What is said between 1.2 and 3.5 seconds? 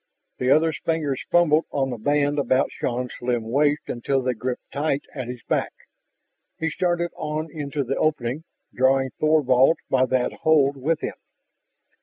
fumbled on the band about Shann's slim